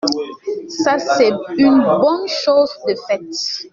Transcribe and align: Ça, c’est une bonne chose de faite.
Ça, 0.83 0.97
c’est 0.97 1.31
une 1.59 1.83
bonne 2.01 2.27
chose 2.27 2.73
de 2.87 2.95
faite. 3.07 3.69